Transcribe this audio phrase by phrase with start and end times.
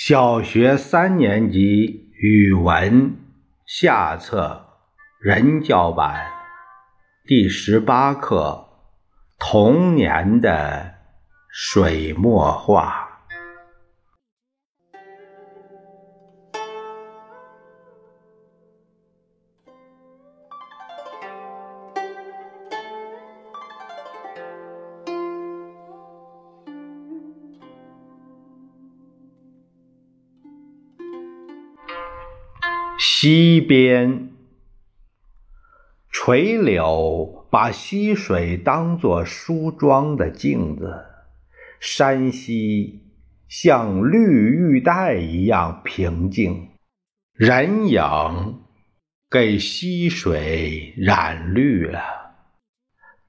[0.00, 3.16] 小学三年级语文
[3.66, 4.64] 下册
[5.20, 6.24] 人教版
[7.26, 8.68] 第十八课
[9.44, 10.94] 《童年的
[11.50, 13.06] 水墨画》。
[33.00, 34.30] 溪边，
[36.10, 41.04] 垂柳把溪水当作梳妆的镜子，
[41.78, 43.04] 山溪
[43.46, 46.70] 像绿玉带一样平静，
[47.34, 48.64] 人影
[49.30, 52.00] 给溪水染绿了。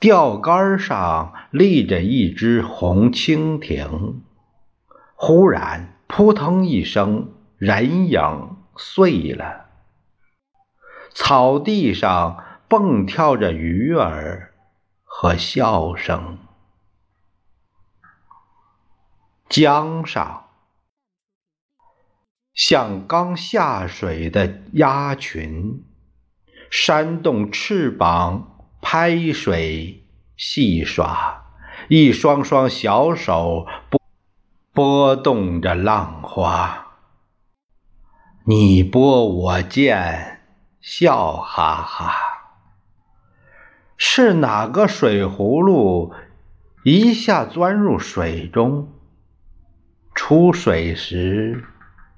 [0.00, 4.22] 钓竿上立着一只红蜻蜓，
[5.14, 8.56] 忽然扑腾一声，人影。
[8.78, 9.66] 碎了，
[11.12, 14.54] 草地上蹦跳着鱼儿
[15.02, 16.38] 和笑声。
[19.48, 20.48] 江上，
[22.54, 25.84] 像刚下水的鸭群，
[26.70, 30.06] 扇动翅膀拍水
[30.36, 31.46] 戏耍，
[31.88, 34.00] 一双双小手拨
[34.72, 36.87] 拨动着浪花。
[38.50, 40.40] 你拨我剑，
[40.80, 42.14] 笑哈哈。
[43.98, 46.14] 是哪个水葫芦
[46.82, 48.88] 一下钻入水中？
[50.14, 51.62] 出水时，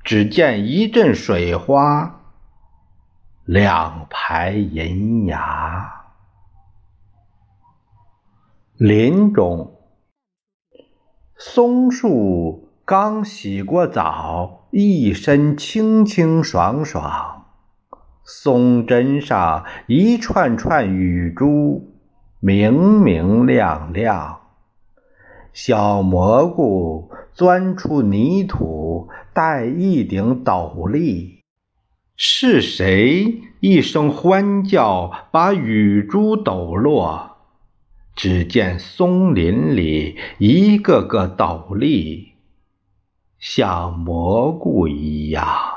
[0.05, 2.21] 只见一阵水花，
[3.45, 6.13] 两排银牙。
[8.77, 9.81] 林中，
[11.37, 12.69] 松树。
[12.85, 17.47] 刚洗过澡，一身清清爽爽。
[18.25, 21.95] 松针上一串串雨珠，
[22.39, 24.41] 明明亮亮。
[25.53, 31.41] 小蘑菇钻出泥土，戴一顶斗笠。
[32.17, 37.39] 是谁一声欢叫，把雨珠抖落？
[38.15, 42.30] 只见松林里一个个斗笠。
[43.41, 45.70] 像蘑菇一样。